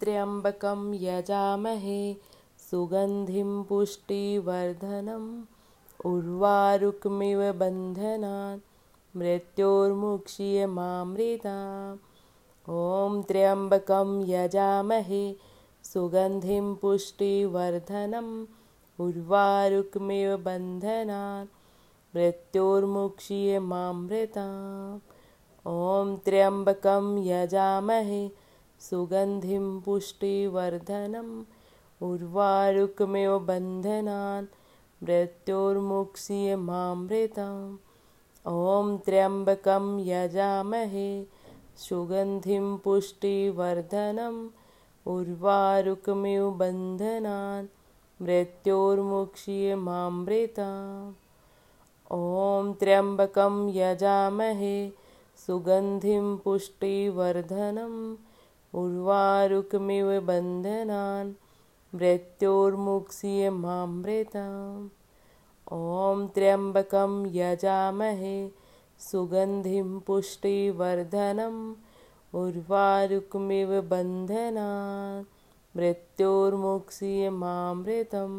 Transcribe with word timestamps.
त्र्यम्बकं 0.00 0.80
यजामहे 1.02 2.00
सुगन्धिं 2.70 3.50
पुष्टिवर्धनम् 3.68 5.30
उर्वारुक्मिव 6.10 7.40
बन्धनान् 7.62 8.58
मृत्योर्मुक्षीय 9.20 10.66
मामृता 10.78 11.56
ॐ 12.68 13.22
त्र्यम्बकं 13.28 14.10
यजामहे 14.32 15.24
सुगन्धिं 15.92 16.68
पुष्टिवर्धनम् 16.82 18.32
उर्वारुक्मिव 19.04 20.36
बन्धनान् 20.48 21.48
मृत्योर्मुक्षीय 22.16 23.58
मामृता 23.74 24.46
ॐ 26.00 26.16
त्र्यम्बकं 26.26 27.14
यजामहे 27.32 28.24
सुगन्धिं 28.84 29.64
पुष्टिवर्धनम् 29.84 31.36
उर्वारुक्म्यो 32.06 33.38
बन्धनान् 33.50 34.46
मृत्युर्मुक्षि 35.04 36.34
मामृताम् 36.68 37.62
ॐ 38.52 38.96
त्र्यम्बकं 39.06 39.86
यजामहे 40.08 41.08
सुगन्धिं 41.86 42.66
पुष्टिवर्धनम् 42.84 44.38
उर्वारुक्मि 45.14 46.36
बन्धनान् 46.60 47.66
मृत्युर्मुक्षीय 48.24 49.74
मामृताम् 49.88 51.10
ॐ 52.20 52.72
त्र्यम्बकं 52.80 53.56
यजामहे 53.80 54.76
सुगन्धिं 55.46 56.36
पुष्टिवर्धनम् 56.44 58.00
उर्वारुकमिव 58.74 60.06
बन्धनान् 60.28 61.28
मृत्योर्मुक्षीय 61.96 63.50
मामृतम् 63.58 64.88
ॐ 66.04 66.26
त्र्यम्बकं 66.34 67.14
यजामहे 67.36 68.34
सुगन्धिं 69.10 69.98
पुष्टिवर्धनम् 70.06 71.62
उर्वारुकमिव 72.42 73.80
बन्धनान् 73.94 75.24
मृत्योर्मुक्षीय 75.80 77.30
मामृतम् 77.44 78.36